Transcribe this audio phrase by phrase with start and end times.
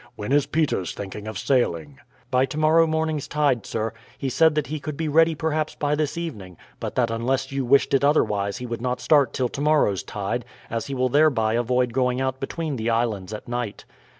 [0.15, 1.99] When is Peters thinking of sailing?"
[2.31, 3.93] "By tomorrow morning's tide, sir.
[4.17, 7.63] He said that he could be ready perhaps by this evening; but that unless you
[7.65, 11.93] wished it otherwise he would not start till tomorrow's tide, as he will thereby avoid
[11.93, 13.85] going out between the islands at night."